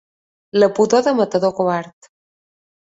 La 0.63 0.69
pudor 0.77 1.05
de 1.09 1.13
matador 1.21 1.53
covard. 1.61 1.95